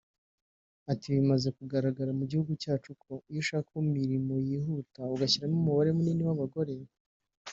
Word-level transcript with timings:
Ati 0.91 1.05
“Bimaze 1.15 1.49
kugaragara 1.57 2.11
mu 2.19 2.25
gihugu 2.31 2.51
cyacu 2.63 2.89
ko 3.03 3.13
iyo 3.29 3.39
ushaka 3.43 3.69
imirimo 3.83 4.33
yihuta 4.47 5.01
ugashyiramo 5.15 5.55
umubare 5.59 5.89
munini 5.97 6.21
w’abagore 6.27 6.73